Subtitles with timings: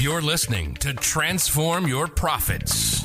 [0.00, 3.00] You're listening to Transform Your Profits,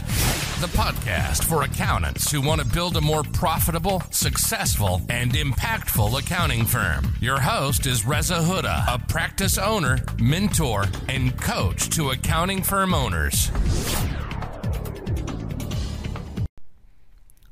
[0.61, 6.65] the podcast for accountants who want to build a more profitable, successful, and impactful accounting
[6.65, 7.15] firm.
[7.19, 13.47] Your host is Reza Huda, a practice owner, mentor, and coach to accounting firm owners.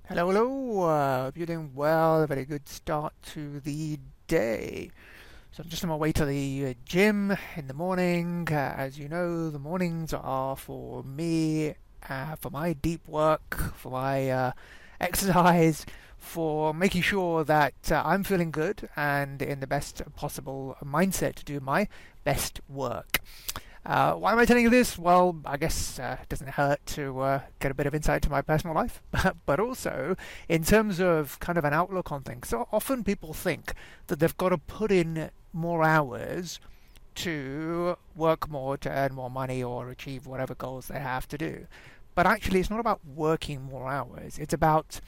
[0.07, 0.83] Hello, hello.
[0.83, 2.21] Uh, hope you're doing well.
[2.21, 3.97] A very good start to the
[4.27, 4.91] day.
[5.61, 8.47] So I'm just on my way to the uh, gym in the morning.
[8.49, 11.75] Uh, as you know, the mornings are for me,
[12.09, 14.51] uh, for my deep work, for my uh,
[14.99, 15.85] exercise,
[16.17, 21.45] for making sure that uh, I'm feeling good and in the best possible mindset to
[21.45, 21.87] do my
[22.23, 23.19] best work.
[23.85, 24.97] Uh, why am I telling you this?
[24.97, 28.31] Well, I guess uh, it doesn't hurt to uh, get a bit of insight to
[28.31, 28.99] my personal life,
[29.45, 30.15] but also
[30.49, 32.47] in terms of kind of an outlook on things.
[32.47, 33.73] So often people think
[34.07, 36.59] that they've got to put in more hours
[37.15, 41.67] to work more to earn more money or achieve whatever goals they have to do.
[42.15, 44.99] But actually, it's not about working more hours, it's about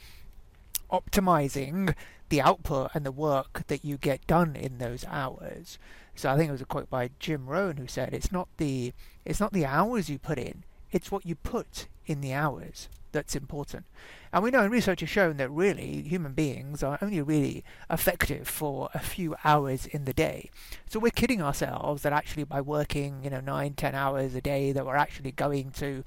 [0.90, 1.94] optimizing
[2.28, 5.78] the output and the work that you get done in those hours.
[6.14, 8.92] So I think it was a quote by Jim Rohn who said, "It's not the
[9.24, 13.36] it's not the hours you put in; it's what you put in the hours that's
[13.36, 13.86] important."
[14.32, 18.48] And we know, and research has shown that really human beings are only really effective
[18.48, 20.50] for a few hours in the day.
[20.88, 24.72] So we're kidding ourselves that actually by working, you know, nine, ten hours a day,
[24.72, 26.02] that we're actually going to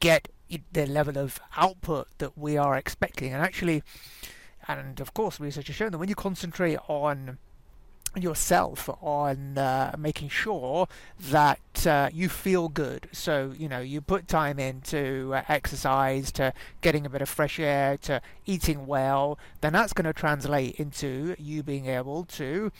[0.00, 0.28] get
[0.72, 3.34] the level of output that we are expecting.
[3.34, 3.82] And actually,
[4.66, 7.36] and of course, research has shown that when you concentrate on
[8.22, 10.88] yourself on uh, making sure
[11.18, 13.08] that uh, you feel good.
[13.12, 17.58] So, you know, you put time into uh, exercise, to getting a bit of fresh
[17.58, 22.72] air, to eating well, then that's going to translate into you being able to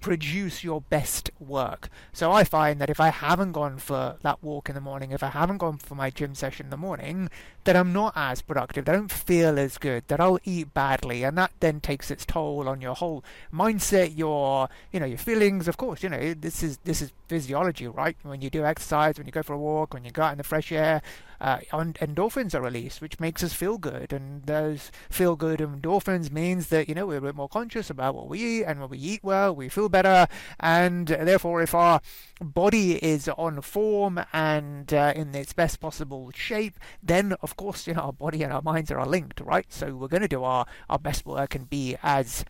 [0.00, 1.88] produce your best work.
[2.12, 5.22] So I find that if I haven't gone for that walk in the morning, if
[5.22, 7.28] I haven't gone for my gym session in the morning,
[7.64, 11.24] that I'm not as productive, that I don't feel as good, that I'll eat badly,
[11.24, 15.68] and that then takes its toll on your whole mindset, your you know, your feelings,
[15.68, 18.16] of course, you know, this is this is physiology, right?
[18.22, 20.38] When you do exercise, when you go for a walk, when you go out in
[20.38, 21.02] the fresh air,
[21.40, 24.12] uh, endorphins are released, which makes us feel good.
[24.12, 28.14] And those feel good endorphins means that, you know, we're a bit more conscious about
[28.14, 30.26] what we eat, and when we eat well, we feel better.
[30.58, 32.00] And therefore, if our
[32.40, 37.94] body is on form and uh, in its best possible shape, then, of course, you
[37.94, 39.66] know, our body and our minds are linked, right?
[39.70, 42.44] So we're going to do our, our best work and be as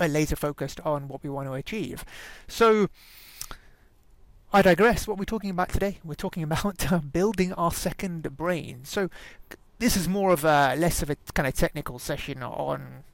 [0.00, 2.04] uh, laser focused on what we want to achieve.
[2.48, 2.88] So,
[4.52, 5.06] I digress.
[5.06, 8.80] What we're talking about today, we're talking about uh, building our second brain.
[8.82, 9.08] So,
[9.78, 13.04] this is more of a less of a kind of technical session on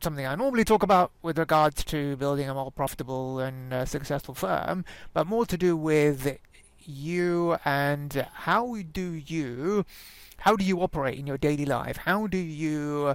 [0.00, 4.34] something I normally talk about with regards to building a more profitable and uh, successful
[4.34, 4.84] firm,
[5.14, 6.36] but more to do with
[6.80, 9.86] you and how do you
[10.38, 11.98] how do you operate in your daily life?
[11.98, 13.14] How do you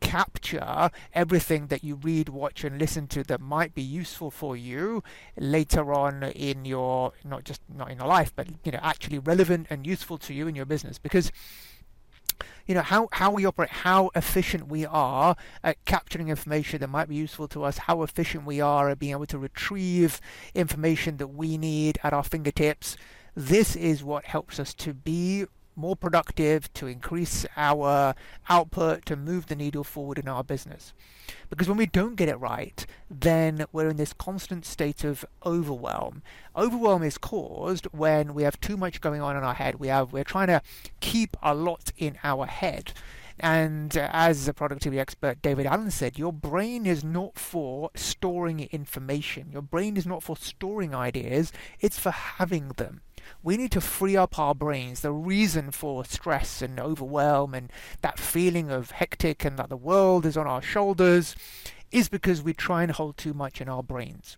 [0.00, 5.02] capture everything that you read, watch, and listen to that might be useful for you
[5.36, 9.66] later on in your not just not in your life, but you know actually relevant
[9.70, 10.98] and useful to you in your business.
[10.98, 11.32] Because
[12.66, 17.08] you know how how we operate how efficient we are at capturing information that might
[17.08, 20.20] be useful to us how efficient we are at being able to retrieve
[20.54, 22.96] information that we need at our fingertips
[23.36, 25.44] this is what helps us to be
[25.76, 28.14] more productive, to increase our
[28.48, 30.92] output, to move the needle forward in our business.
[31.50, 36.22] Because when we don't get it right, then we're in this constant state of overwhelm.
[36.56, 39.76] Overwhelm is caused when we have too much going on in our head.
[39.76, 40.62] We have we're trying to
[41.00, 42.92] keep a lot in our head.
[43.40, 48.60] And uh, as the productivity expert David Allen said, your brain is not for storing
[48.70, 49.50] information.
[49.50, 53.00] Your brain is not for storing ideas, it's for having them
[53.42, 55.00] we need to free up our brains.
[55.00, 60.26] The reason for stress and overwhelm and that feeling of hectic and that the world
[60.26, 61.34] is on our shoulders
[61.90, 64.36] is because we try and hold too much in our brains.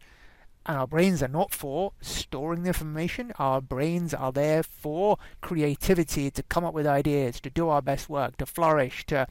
[0.66, 3.32] And our brains are not for storing the information.
[3.38, 8.08] Our brains are there for creativity, to come up with ideas, to do our best
[8.08, 9.28] work, to flourish, to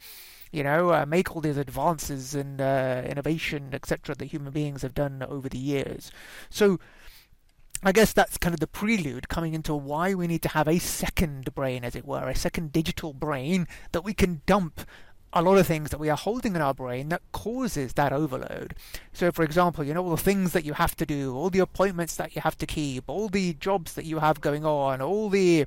[0.50, 4.94] you know, uh, make all these advances in uh, innovation, etc., that human beings have
[4.94, 6.10] done over the years.
[6.48, 6.78] So
[7.86, 10.80] I guess that's kind of the prelude coming into why we need to have a
[10.80, 14.80] second brain, as it were, a second digital brain that we can dump
[15.32, 18.74] a lot of things that we are holding in our brain that causes that overload.
[19.12, 21.60] So, for example, you know, all the things that you have to do, all the
[21.60, 25.28] appointments that you have to keep, all the jobs that you have going on, all
[25.28, 25.66] the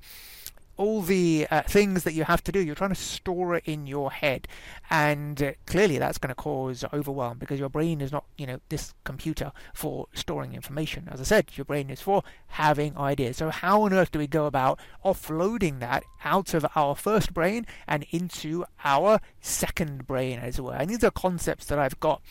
[0.80, 2.60] all the uh, things that you have to do.
[2.60, 4.48] You're trying to store it in your head,
[4.90, 8.60] and uh, clearly that's going to cause overwhelm because your brain is not, you know,
[8.70, 11.10] this computer for storing information.
[11.12, 13.38] As I said, your brain is for having ideas.
[13.38, 17.68] So how on earth do we go about offloading that out of our first brain
[17.86, 20.76] and into our second brain, as it were?
[20.76, 22.22] And these are concepts that I've got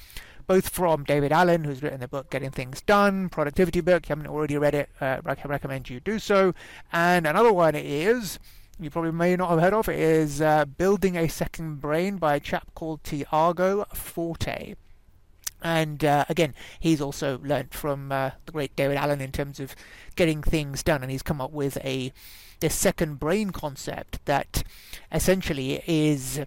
[0.49, 4.05] both from David Allen, who's written the book Getting Things Done, productivity book.
[4.05, 6.55] If you haven't already read it, uh, I recommend you do so.
[6.91, 8.39] And another one is
[8.81, 12.41] you probably may not have heard of is uh, Building a Second Brain by a
[12.41, 14.75] chap called Tiago Forte.
[15.62, 19.77] And uh, again, he's also learnt from uh, the great David Allen in terms of
[20.17, 22.11] getting things done, and he's come up with a
[22.61, 24.65] this second brain concept that
[25.12, 26.41] essentially is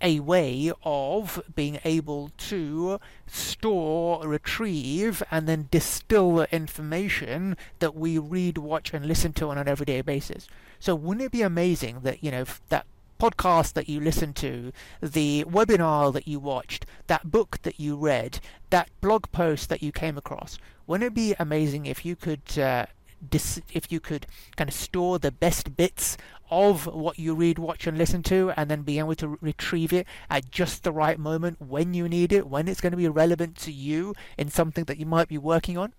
[0.00, 8.18] a way of being able to store, retrieve, and then distill the information that we
[8.18, 10.48] read, watch, and listen to on an everyday basis.
[10.78, 12.86] So, wouldn't it be amazing that, you know, that
[13.18, 18.40] podcast that you listened to, the webinar that you watched, that book that you read,
[18.70, 22.86] that blog post that you came across, wouldn't it be amazing if you could uh,
[23.30, 24.26] dis- if you could
[24.56, 26.16] kind of store the best bits
[26.50, 30.06] of what you read, watch, and listen to, and then be able to retrieve it
[30.30, 33.56] at just the right moment when you need it, when it's going to be relevant
[33.56, 35.92] to you in something that you might be working on.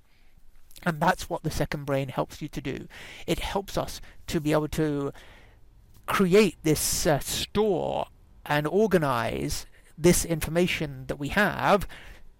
[0.83, 2.88] And that's what the second brain helps you to do.
[3.25, 5.12] It helps us to be able to
[6.06, 8.07] create this uh, store
[8.45, 9.65] and organize
[9.97, 11.88] this information that we have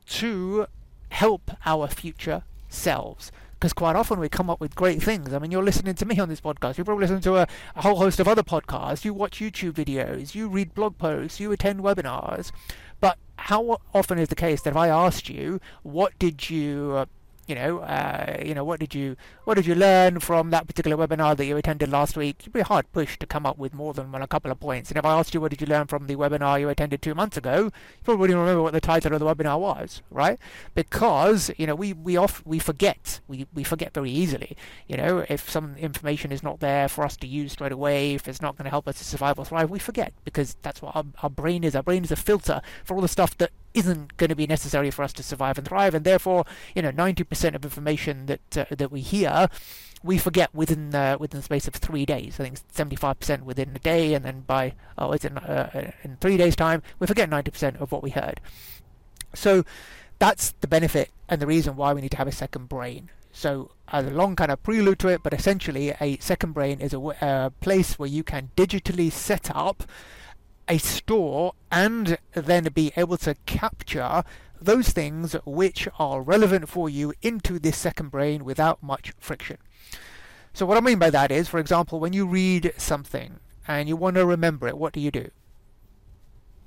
[0.06, 0.68] to
[1.10, 5.34] help our future selves because quite often we come up with great things.
[5.34, 6.78] I mean, you're listening to me on this podcast.
[6.78, 9.04] You probably listen to a, a, whole host of other podcasts.
[9.04, 10.36] You watch YouTube videos.
[10.36, 11.40] You read blog posts.
[11.40, 12.52] You attend webinars.
[13.00, 17.06] But how often is the case that if I asked you, what did you uh,
[17.48, 19.16] you know, uh, you know, what did you
[19.46, 22.46] what did you learn from that particular webinar that you attended last week?
[22.46, 24.90] You'd be hard pushed to come up with more than a couple of points.
[24.90, 27.16] And if I asked you what did you learn from the webinar you attended two
[27.16, 27.72] months ago, you
[28.04, 30.38] probably wouldn't remember what the title of the webinar was, right?
[30.76, 34.58] Because you know we we off we forget we we forget very easily.
[34.88, 38.28] You know, if some information is not there for us to use straight away, if
[38.28, 40.96] it's not going to help us to survive or thrive, we forget because that's what
[40.96, 41.76] our, our brain is.
[41.76, 44.92] Our brain is a filter for all the stuff that isn't going to be necessary
[44.92, 46.46] for us to survive and thrive, and therefore,
[46.76, 49.48] you know, 90% of information that uh, that we hear,
[50.04, 52.40] we forget within uh, within the space of three days.
[52.40, 56.38] I think 75% within a day, and then by oh, it's in uh, in three
[56.38, 58.42] days' time, we forget 90% of what we heard.
[59.34, 59.64] So
[60.20, 63.10] that's the benefit and the reason why we need to have a second brain.
[63.32, 66.94] So as a long kind of prelude to it, but essentially a second brain is
[66.94, 69.84] a, a place where you can digitally set up
[70.68, 74.24] a store and then be able to capture
[74.60, 79.58] those things which are relevant for you into this second brain without much friction.
[80.54, 83.96] So what I mean by that is, for example, when you read something and you
[83.96, 85.30] want to remember it, what do you do?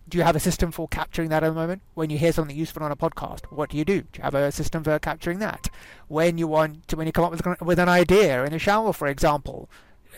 [0.08, 1.82] Do you have a system for capturing that at the moment?
[1.94, 4.02] When you hear something useful on a podcast, what do you do?
[4.02, 5.70] Do you have a system for capturing that?
[6.08, 8.92] When you want to, when you come up with, with an idea in the shower,
[8.92, 9.68] for example,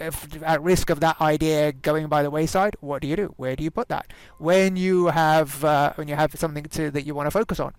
[0.01, 3.35] if at risk of that idea going by the wayside, what do you do?
[3.37, 4.13] Where do you put that?
[4.39, 7.75] When you have uh, when you have something to that you want to focus on,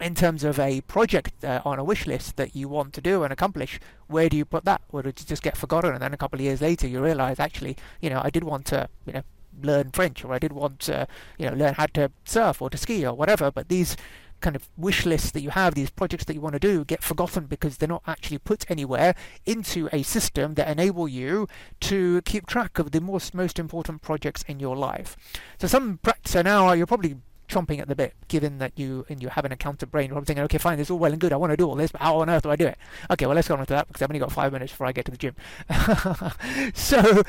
[0.00, 3.22] in terms of a project uh, on a wish list that you want to do
[3.24, 4.80] and accomplish, where do you put that?
[4.90, 7.76] Or it just get forgotten and then a couple of years later you realize actually,
[8.00, 9.22] you know, I did want to, you know,
[9.62, 11.08] learn French or I did want to,
[11.38, 13.96] you know, learn how to surf or to ski or whatever, but these
[14.40, 17.02] kind of wish lists that you have, these projects that you want to do, get
[17.02, 19.14] forgotten because they're not actually put anywhere
[19.46, 21.48] into a system that enable you
[21.80, 25.16] to keep track of the most most important projects in your life.
[25.58, 27.16] So some so now you're probably
[27.48, 30.10] chomping at the bit, given that you and you have an accountant brain.
[30.10, 31.32] You're thinking, okay, fine, this is all well and good.
[31.32, 32.78] I want to do all this, but how on earth do I do it?
[33.10, 34.92] Okay, well, let's go on to that because I've only got five minutes before I
[34.92, 35.34] get to the gym.
[36.74, 37.22] so,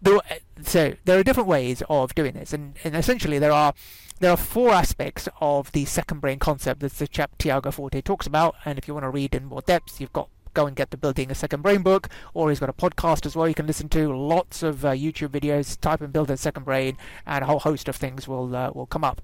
[0.00, 0.18] there,
[0.62, 3.74] so there are different ways of doing this, and, and essentially there are
[4.20, 8.26] there are four aspects of the second brain concept that the chap Tiago Forte talks
[8.26, 10.90] about, and if you want to read in more depth, you've got go and get
[10.90, 13.66] the Building a Second Brain book, or he's got a podcast as well you can
[13.66, 14.14] listen to.
[14.14, 15.78] Lots of uh, YouTube videos.
[15.78, 16.96] Type in Build a Second Brain,
[17.26, 19.22] and a whole host of things will uh, will come up.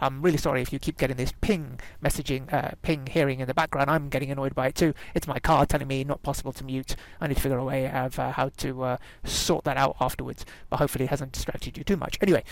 [0.00, 3.54] I'm really sorry if you keep getting this ping messaging, uh, ping hearing in the
[3.54, 3.90] background.
[3.90, 4.92] I'm getting annoyed by it too.
[5.14, 6.96] It's my car telling me not possible to mute.
[7.20, 10.44] I need to figure a way of uh, how to uh, sort that out afterwards.
[10.68, 12.18] But hopefully it hasn't distracted you too much.
[12.20, 12.44] Anyway,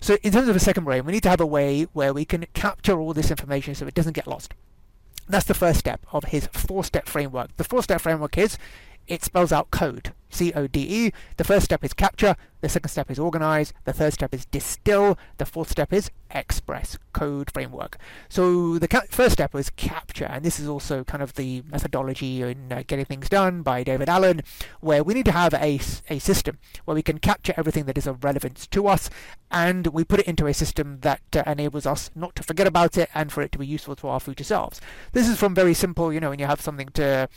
[0.00, 2.24] so in terms of a second brain, we need to have a way where we
[2.24, 4.54] can capture all this information so it doesn't get lost.
[5.28, 7.56] That's the first step of his four-step framework.
[7.56, 8.58] The four-step framework is
[9.06, 10.12] it spells out code.
[10.36, 11.12] C O D E.
[11.36, 12.36] The first step is capture.
[12.60, 13.72] The second step is organize.
[13.84, 15.18] The third step is distill.
[15.38, 17.96] The fourth step is express code framework.
[18.28, 22.42] So the ca- first step was capture, and this is also kind of the methodology
[22.42, 24.42] in uh, getting things done by David Allen,
[24.80, 28.06] where we need to have a, a system where we can capture everything that is
[28.06, 29.10] of relevance to us,
[29.50, 32.98] and we put it into a system that uh, enables us not to forget about
[32.98, 34.80] it and for it to be useful to our future selves.
[35.12, 37.28] This is from very simple, you know, when you have something to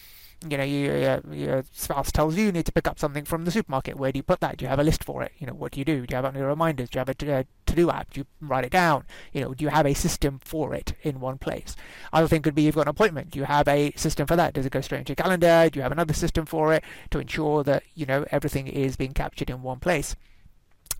[0.47, 3.51] you know, uh, your spouse tells you you need to pick up something from the
[3.51, 3.97] supermarket.
[3.97, 4.57] Where do you put that?
[4.57, 5.33] Do you have a list for it?
[5.37, 6.05] You know, what do you do?
[6.05, 6.89] Do you have any reminders?
[6.89, 8.11] Do you have a to-do app?
[8.11, 9.03] Do you write it down?
[9.33, 11.75] You know, do you have a system for it in one place?
[12.13, 13.31] Other thing could be you've got an appointment.
[13.31, 14.53] Do you have a system for that?
[14.53, 15.69] Does it go straight into your calendar?
[15.69, 19.13] Do you have another system for it to ensure that you know everything is being
[19.13, 20.15] captured in one place?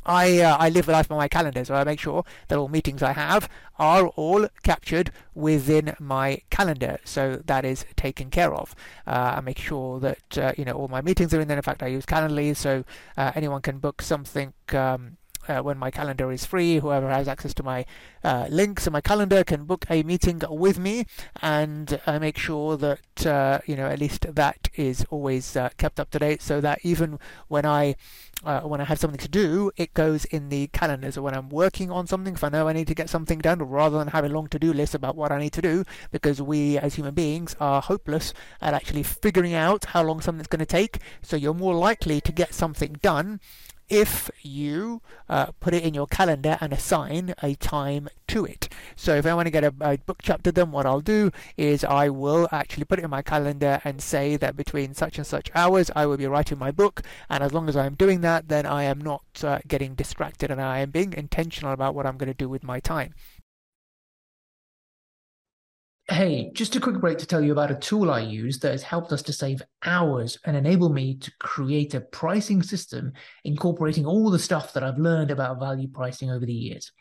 [0.06, 3.04] I uh, I live life by my calendar, so I make sure that all meetings
[3.04, 8.76] I have are all captured within my calendar, so that is taken care of.
[9.06, 11.58] Uh, I make sure that uh, you know all my meetings are in there.
[11.58, 12.84] In fact, I use Calendly, so
[13.18, 14.54] uh, anyone can book something.
[14.74, 15.18] Um,
[15.50, 16.80] uh, when my calendar is free.
[16.80, 17.86] Whoever has access to my
[18.24, 21.06] uh, links in my calendar can book a meeting with me,
[21.42, 26.00] and I make sure that uh, you know at least that is always uh, kept
[26.00, 27.96] up to date, so that even when I
[28.44, 31.12] uh, when I have something to do, it goes in the calendar.
[31.12, 33.62] So when I'm working on something, if I know I need to get something done,
[33.62, 36.78] rather than having a long to-do list about what I need to do, because we
[36.78, 41.00] as human beings are hopeless at actually figuring out how long something's going to take.
[41.22, 43.40] So you're more likely to get something done
[43.90, 48.70] if you uh, put it in your calendar and assign a time to it.
[48.96, 51.84] So if I want to get a, a, book chapter done, what I'll do is
[51.84, 55.50] I will actually put it in my calendar and say that between such and such
[55.56, 57.02] hours I will be writing my book.
[57.30, 60.62] And as long as I'm doing that, then I am not uh, getting distracted and
[60.62, 63.14] I am being intentional about what I'm going to do with my time.
[66.10, 68.82] Hey, just a quick break to tell you about a tool I use that has
[68.82, 73.14] helped us to save hours and enable me to create a pricing system
[73.44, 76.92] incorporating all the stuff that I've learned about value pricing over the years.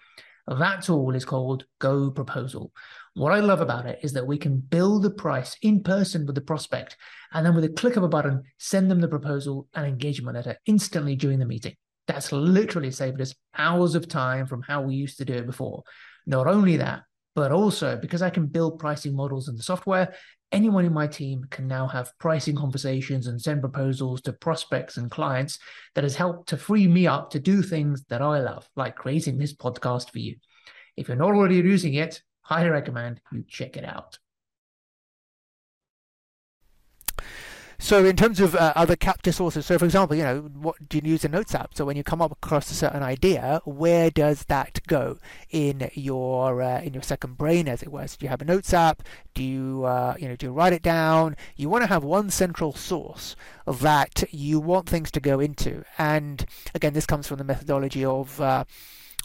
[0.46, 2.70] That tool is called Go Proposal.
[3.14, 6.34] What I love about it is that we can build a price in person with
[6.34, 6.98] the prospect
[7.32, 10.58] and then with a click of a button, send them the proposal and engagement letter
[10.66, 11.76] instantly during the meeting.
[12.08, 15.82] That's literally saved us hours of time from how we used to do it before.
[16.26, 17.04] Not only that,
[17.38, 20.12] but also because I can build pricing models in the software,
[20.50, 25.08] anyone in my team can now have pricing conversations and send proposals to prospects and
[25.08, 25.60] clients
[25.94, 29.38] that has helped to free me up to do things that I love, like creating
[29.38, 30.34] this podcast for you.
[30.96, 34.18] If you're not already using it, highly recommend you check it out.
[37.80, 40.98] So in terms of uh, other capture sources, so for example, you know, what do
[40.98, 41.76] you use a Notes app?
[41.76, 45.18] So when you come up across a certain idea, where does that go
[45.50, 48.06] in your uh, in your second brain, as it were?
[48.08, 49.04] So do you have a Notes app?
[49.32, 51.36] Do you uh, you know do you write it down?
[51.54, 55.84] You want to have one central source that you want things to go into.
[55.98, 56.44] And
[56.74, 58.64] again, this comes from the methodology of uh,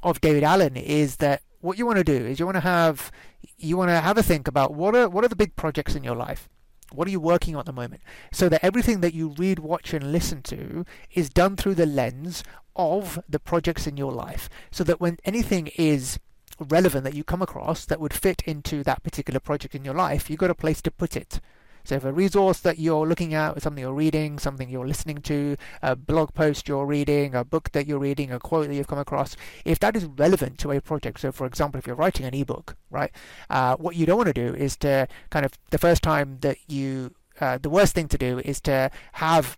[0.04, 0.78] of David Allen.
[0.78, 2.24] Is that what you want to do?
[2.28, 3.12] Is you want to have
[3.58, 6.04] you want to have a think about what are what are the big projects in
[6.04, 6.48] your life
[6.94, 8.02] what are you working on at the moment?
[8.32, 12.44] So that everything that you read, watch, and listen to is done through the lens
[12.76, 14.50] of the projects in your life.
[14.72, 16.20] So that when anything is
[16.60, 20.30] relevant that you come across that would fit into that particular project in your life,
[20.30, 21.40] you've got a place to put it.
[21.84, 25.58] So if a resource that you're looking at, something you're reading, something you're listening to,
[25.82, 29.00] a blog post you're reading, a book that you're reading, a quote that you've come
[29.00, 29.36] across,
[29.66, 32.76] if that is relevant to a project, so for example, if you're writing an ebook,
[32.90, 33.12] right,
[33.50, 36.58] uh, what you don't want to do is to kind of the first time that
[36.68, 39.58] you uh, the worst thing to do is to have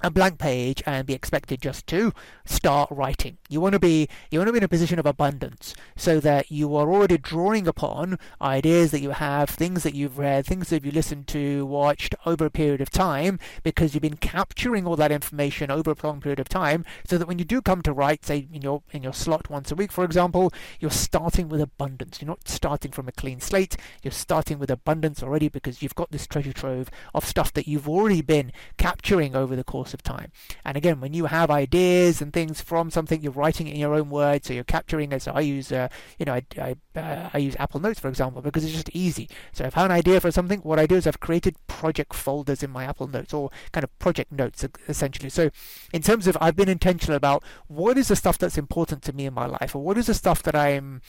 [0.00, 2.12] a blank page and be expected just to
[2.44, 3.38] start writing.
[3.48, 6.50] You want to be you want to be in a position of abundance so that
[6.50, 10.84] you are already drawing upon ideas that you have, things that you've read, things that
[10.84, 15.12] you've listened to, watched over a period of time because you've been capturing all that
[15.12, 18.24] information over a long period of time so that when you do come to write,
[18.24, 22.20] say in your in your slot once a week, for example, you're starting with abundance.
[22.20, 26.10] You're not starting from a clean slate, you're starting with abundance already because you've got
[26.10, 30.02] this treasure trove of stuff that you've already been capturing over the course course of
[30.02, 30.30] time.
[30.64, 33.94] And again, when you have ideas and things from something, you're writing it in your
[33.94, 35.22] own words, so you're capturing it.
[35.22, 38.42] So I use, uh, you know, I, I, uh, I use Apple Notes for example
[38.42, 39.28] because it's just easy.
[39.52, 42.14] So if I have an idea for something, what I do is I've created project
[42.14, 45.30] folders in my Apple Notes or kind of project notes essentially.
[45.30, 45.50] So
[45.92, 49.26] in terms of I've been intentional about what is the stuff that's important to me
[49.26, 51.00] in my life, or what is the stuff that I'm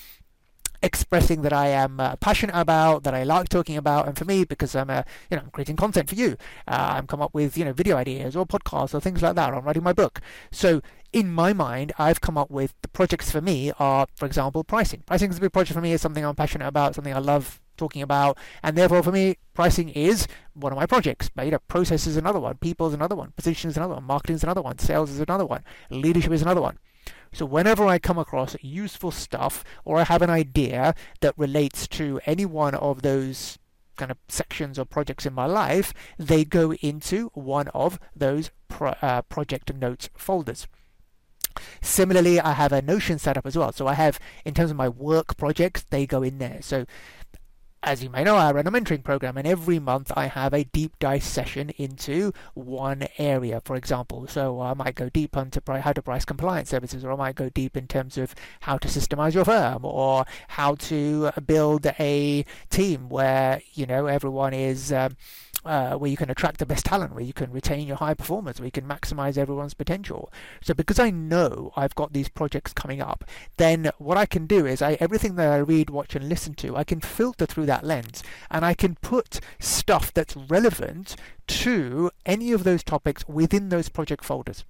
[0.82, 4.44] expressing that I am uh, passionate about, that I like talking about, and for me,
[4.44, 7.58] because I'm a, you know, I'm creating content for you, uh, I'm come up with
[7.58, 9.54] you know video ideas or podcasts or things like that.
[9.54, 10.22] I'm writing my book,
[10.52, 10.82] so
[11.12, 15.04] in my mind, I've come up with the projects for me are, for example, pricing.
[15.06, 15.94] Pricing is a big project for me.
[15.94, 18.38] It's something I'm passionate about, something I love talking about.
[18.62, 21.32] And therefore, for me, pricing is one of my projects.
[21.42, 24.36] You know, process is another one, people is another one, position is another one, marketing
[24.36, 26.78] is another one, sales is another one, leadership is another one.
[27.32, 32.20] So whenever I come across useful stuff or I have an idea that relates to
[32.26, 33.58] any one of those
[33.98, 38.96] kind of sections or projects in my life, they go into one of those pro-
[39.02, 40.68] uh, project notes folders.
[41.82, 43.72] Similarly, I have a Notion setup as well.
[43.74, 46.60] So I have, in terms of my work projects, they go in there.
[46.62, 46.86] So
[47.82, 50.66] as you may know, I run a mentoring program, and every month I have a
[50.66, 54.28] deep dive session into one area, for example.
[54.28, 57.50] So I might go deep into how to price compliance services, or I might go
[57.50, 63.10] deep in terms of how to systemize your firm, or how to build a team
[63.10, 64.92] where you know everyone is.
[64.92, 65.16] Um,
[65.66, 68.60] uh, where you can attract the best talent, where you can retain your high performers,
[68.60, 70.32] where you can maximize everyone's potential.
[70.62, 73.24] So because I know I've got these projects coming up,
[73.58, 76.76] then what I can do is I everything that I read, watch, and listen to,
[76.76, 81.16] I can filter through that lens, and I can put stuff that's relevant
[81.48, 84.64] to any of those topics within those project folders.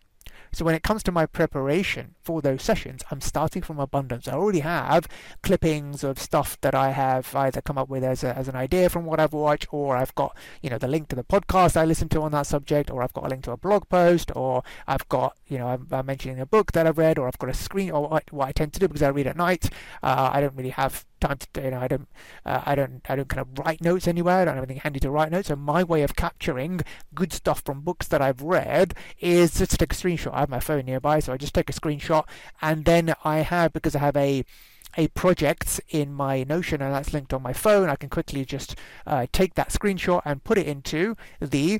[0.51, 4.27] So when it comes to my preparation for those sessions, I'm starting from abundance.
[4.27, 5.07] I already have
[5.43, 8.89] clippings of stuff that I have either come up with as, a, as an idea
[8.89, 11.85] from what I've watched, or I've got you know the link to the podcast I
[11.85, 14.63] listened to on that subject, or I've got a link to a blog post, or
[14.87, 17.49] I've got you know I'm, I'm mentioning a book that I've read, or I've got
[17.49, 19.69] a screen, or what, what I tend to do because I read at night.
[20.01, 22.07] Uh, I don't really have time to you know I don't
[22.45, 24.37] uh, I don't I don't kind of write notes anywhere.
[24.37, 25.47] I don't have anything handy to write notes.
[25.47, 26.81] So my way of capturing
[27.13, 30.33] good stuff from books that I've read is to take a screenshot.
[30.33, 32.25] I have my phone nearby, so I just take a screenshot,
[32.61, 34.45] and then I have because I have a
[34.97, 38.75] a project in my Notion and that's linked on my phone, I can quickly just
[39.05, 41.79] uh, take that screenshot and put it into the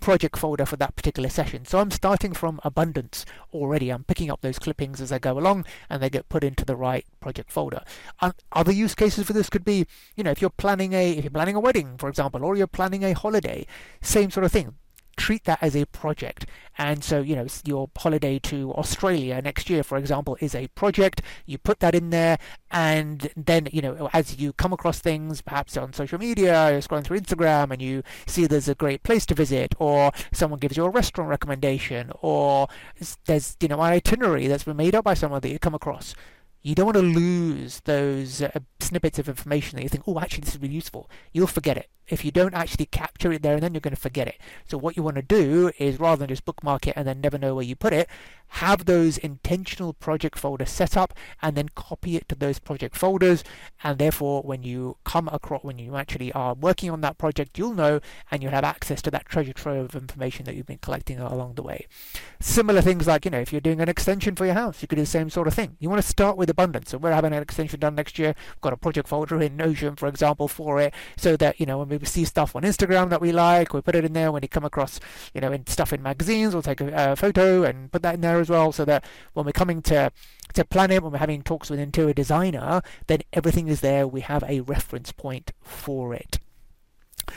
[0.00, 1.64] project folder for that particular session.
[1.64, 3.90] So I'm starting from abundance already.
[3.90, 6.76] I'm picking up those clippings as I go along and they get put into the
[6.76, 7.82] right project folder.
[8.20, 9.86] Um, other use cases for this could be,
[10.16, 12.66] you know, if you're planning a if you're planning a wedding, for example, or you're
[12.66, 13.66] planning a holiday,
[14.00, 14.74] same sort of thing
[15.18, 16.46] treat that as a project.
[16.78, 21.20] And so, you know, your holiday to Australia next year, for example, is a project.
[21.44, 22.38] You put that in there,
[22.70, 27.04] and then, you know, as you come across things, perhaps on social media, you're scrolling
[27.04, 30.84] through Instagram, and you see there's a great place to visit, or someone gives you
[30.84, 32.68] a restaurant recommendation, or
[33.26, 36.14] there's, you know, an itinerary that's been made up by someone that you come across
[36.62, 38.50] you don't want to lose those uh,
[38.80, 41.08] snippets of information that you think, oh, actually, this is really useful.
[41.32, 41.88] You'll forget it.
[42.08, 44.40] If you don't actually capture it there and then, you're going to forget it.
[44.66, 47.38] So, what you want to do is rather than just bookmark it and then never
[47.38, 48.08] know where you put it,
[48.48, 53.44] have those intentional project folders set up and then copy it to those project folders.
[53.82, 57.74] And therefore, when you come across, when you actually are working on that project, you'll
[57.74, 61.18] know and you'll have access to that treasure trove of information that you've been collecting
[61.18, 61.86] along the way.
[62.40, 64.96] Similar things like, you know, if you're doing an extension for your house, you could
[64.96, 65.76] do the same sort of thing.
[65.78, 66.90] You want to start with abundance.
[66.90, 68.34] So, we're having an extension done next year.
[68.36, 71.78] We've got a project folder in Notion, for example, for it, so that, you know,
[71.78, 74.32] when we see stuff on Instagram that we like, we put it in there.
[74.32, 75.00] When you come across,
[75.34, 78.20] you know, in stuff in magazines, we'll take a, a photo and put that in
[78.20, 80.10] there as well, so that when we're coming to
[80.54, 84.06] to plan it, when we're having talks with an interior designer, then everything is there.
[84.06, 86.38] We have a reference point for it.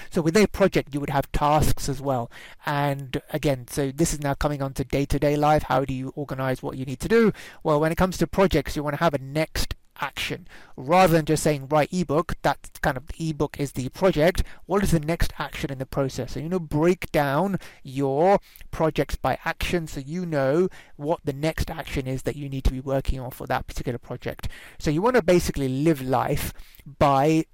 [0.10, 2.32] So with a project, you would have tasks as well.
[2.66, 5.64] And again, so this is now coming on to day-to-day life.
[5.64, 7.34] How do you organize what you need to do?
[7.64, 10.48] Well, when it comes to projects, you want to have a next action.
[10.76, 14.44] Rather than just saying write ebook that kind of ebook is the project.
[14.66, 16.34] What is the next action in the process?
[16.34, 18.40] So you know break down your
[18.72, 22.72] projects by action so you know what the next action is that you need to
[22.72, 24.48] be working on for that particular project.
[24.80, 26.54] So you want to basically live life
[27.00, 27.46] by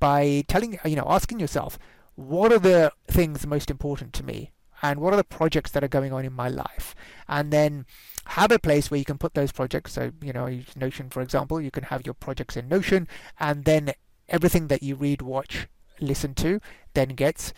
[0.00, 1.78] by telling you know asking yourself
[2.14, 4.52] what are the things most important to me
[4.82, 6.94] and what are the projects that are going on in my life?
[7.28, 7.86] And then
[8.26, 9.92] have a place where you can put those projects.
[9.92, 13.08] So you know notion for example you can have your projects in notion
[13.40, 13.92] and then
[14.28, 15.66] everything that you read watch
[16.00, 16.60] listen to
[16.94, 17.52] then gets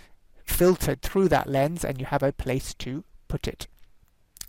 [0.44, 3.66] filtered through that lens and you have a place to put it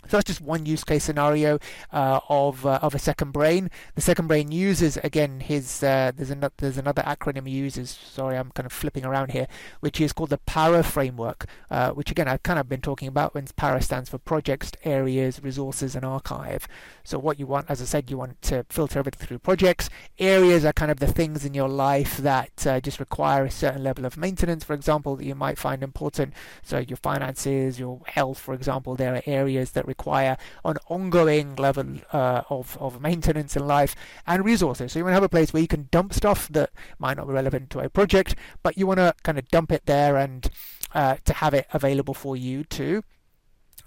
[0.08, 1.60] so that's just one use case scenario
[1.92, 3.70] uh, of uh, of a second brain.
[3.96, 7.90] The second brain uses again his uh, there's another there's another acronym he uses.
[7.90, 9.48] Sorry, I'm kind of flipping around here,
[9.80, 13.34] which is called the PARA framework, uh, which again I've kind of been talking about.
[13.36, 16.68] When PARA stands for projects, areas, resources, and archive.
[17.04, 19.90] So what you want, as I said, you want to filter everything through projects.
[20.20, 23.84] Areas are kind of the things in your life that uh, just require a certain
[23.84, 26.34] level of maintenance, for example, that you might find important.
[26.64, 31.90] So your finances, your health, for example, there are areas that require an ongoing level
[32.14, 33.94] uh, of, of maintenance in life
[34.26, 34.92] and resources.
[34.92, 37.28] So you want to have a place where you can dump stuff that might not
[37.28, 40.50] be relevant to a project, but you want to kind of dump it there and
[40.94, 42.88] uh, to have it available for you to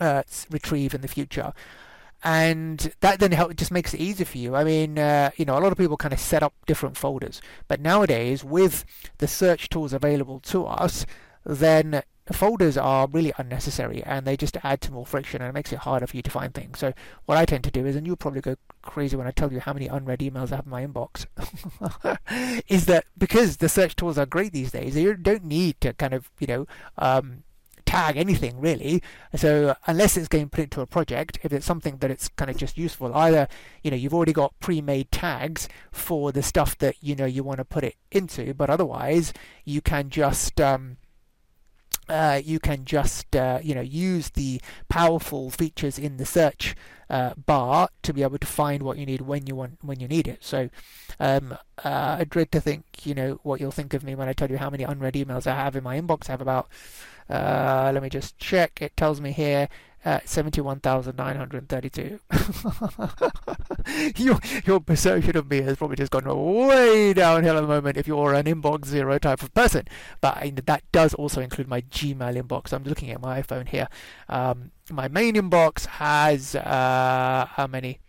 [0.01, 1.53] uh, retrieve in the future.
[2.25, 4.57] and that then help, just makes it easier for you.
[4.57, 7.43] I mean, uh, you know, a lot of people kind of set up different folders,
[7.69, 8.85] but nowadays with
[9.19, 11.05] the search tools available to us,
[11.45, 15.73] then folders are really unnecessary and they just add to more friction and it makes
[15.73, 16.79] it harder for you to find things.
[16.79, 16.93] So
[17.27, 19.61] what I tend to do is, and you'll probably go crazy when I tell you
[19.61, 21.27] how many unread emails I have in my inbox,
[22.69, 26.15] is that because the search tools are great these days, you don't need to kind
[26.15, 27.45] of, you know, um,
[27.85, 29.03] tag anything really.
[29.37, 32.57] So unless it's getting put into a project, if it's something that it's kind of
[32.57, 33.49] just useful, either
[33.83, 37.59] you know you've already got pre-made tags for the stuff that you know you want
[37.59, 39.33] to put it into, but otherwise
[39.65, 40.97] you can just um,
[42.09, 46.75] uh, you can just uh, you know use the powerful features in the search
[47.11, 50.09] uh, bar to be able to find what you need when you want when you
[50.09, 50.43] need it.
[50.43, 50.71] So
[51.21, 54.33] um, uh, I dread to think you know what you'll think of me when I
[54.33, 56.29] tell you how many unread emails I have in my inbox.
[56.29, 56.69] I have about
[57.29, 58.83] uh, let me just check.
[58.83, 59.69] It tells me here
[60.05, 62.21] uh, 71,932.
[64.23, 66.25] your, your perception of me has probably just gone
[66.67, 69.85] way downhill at the moment if you're an inbox zero type of person.
[70.21, 72.73] But I, that does also include my Gmail inbox.
[72.73, 73.89] I'm looking at my iPhone here.
[74.29, 78.01] Um, my main inbox has uh, how many?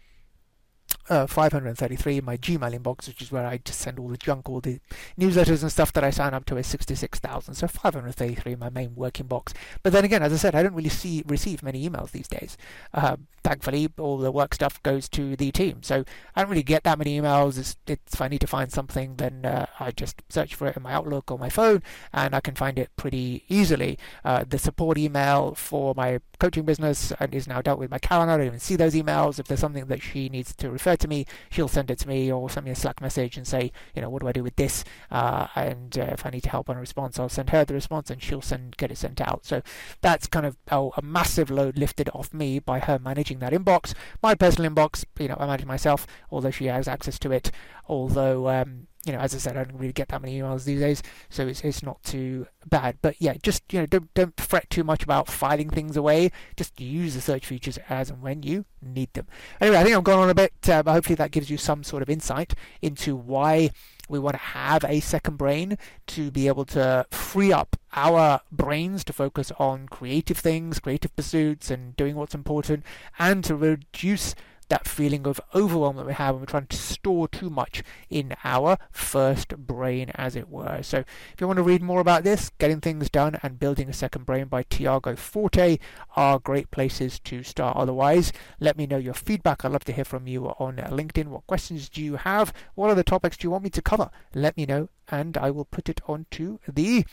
[1.10, 4.50] Uh, 533 in my Gmail inbox, which is where I just send all the junk,
[4.50, 4.80] all the
[5.20, 7.54] newsletters and stuff that I sign up to is 66,000.
[7.54, 9.54] So 533 in my main working box.
[9.84, 12.58] But then again, as I said, I don't really see receive many emails these days.
[12.94, 15.84] Uh, thankfully, all the work stuff goes to the team.
[15.84, 16.04] So
[16.36, 17.58] I don't really get that many emails.
[17.58, 20.76] It's, it's if I need to find something, then uh, I just search for it
[20.76, 24.00] in my Outlook or my phone, and I can find it pretty easily.
[24.24, 28.30] Uh, the support email for my coaching business is now dealt with by Karen.
[28.30, 29.40] I don't even see those emails.
[29.40, 32.32] If there's something that she needs to refer to me, she'll send it to me
[32.32, 34.56] or send me a Slack message and say, you know, what do I do with
[34.56, 34.84] this?
[35.12, 37.74] Uh, and uh, if I need to help on a response, I'll send her the
[37.74, 39.46] response and she'll send get it sent out.
[39.46, 39.62] So
[40.02, 43.94] that's kind of oh, a massive load lifted off me by her managing that inbox.
[44.22, 47.52] My personal inbox, you know, I manage myself, although she has access to it.
[47.88, 50.80] Although, um, you know, as I said, I don't really get that many emails these
[50.80, 52.98] days, so it's it's not too bad.
[53.02, 56.32] But yeah, just you know, don't don't fret too much about filing things away.
[56.58, 59.28] Just use the search features as and when you need them.
[59.62, 61.84] Anyway, I think I've gone on a bit, uh, but hopefully that gives you some
[61.84, 63.70] sort of insight into why
[64.10, 69.04] we want to have a second brain to be able to free up our brains
[69.04, 72.84] to focus on creative things, creative pursuits, and doing what's important,
[73.18, 74.36] and to reduce
[74.70, 78.36] that feeling of overwhelm that we have when we're trying to store too much in
[78.44, 80.82] our first brain, as it were.
[80.82, 83.94] So, if you want to read more about this, Getting Things Done and Building a
[83.94, 85.78] Second Brain by Tiago Forte
[86.16, 87.78] are great places to start.
[87.78, 89.64] Otherwise, let me know your feedback.
[89.64, 91.28] I'd love to hear from you on LinkedIn.
[91.28, 92.54] What questions do you have?
[92.76, 94.10] What other topics do you want me to cover?
[94.34, 97.06] Let me know, and I will put it onto the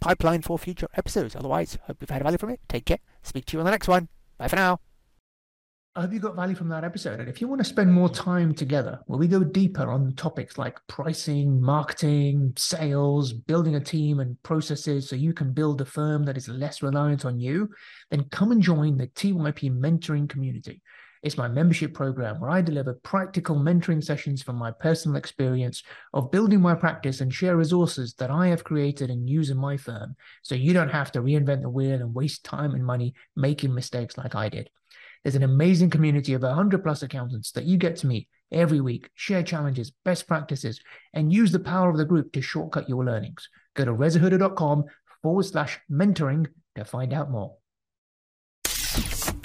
[0.00, 1.36] pipeline for future episodes.
[1.36, 2.60] Otherwise, hope you've had value from it.
[2.68, 2.98] Take care.
[3.22, 4.08] Speak to you on the next one.
[4.38, 4.80] Bye for now.
[5.96, 7.20] I hope you got value from that episode.
[7.20, 10.58] And if you want to spend more time together, where we go deeper on topics
[10.58, 16.22] like pricing, marketing, sales, building a team and processes so you can build a firm
[16.24, 17.70] that is less reliant on you,
[18.10, 20.82] then come and join the TYP mentoring community.
[21.22, 25.82] It's my membership program where I deliver practical mentoring sessions from my personal experience
[26.12, 29.78] of building my practice and share resources that I have created and use in my
[29.78, 33.74] firm so you don't have to reinvent the wheel and waste time and money making
[33.74, 34.68] mistakes like I did.
[35.26, 39.10] There's an amazing community of 100 plus accountants that you get to meet every week,
[39.16, 40.78] share challenges, best practices,
[41.14, 43.48] and use the power of the group to shortcut your learnings.
[43.74, 44.84] Go to rezahuda.com
[45.24, 47.56] forward slash mentoring to find out more.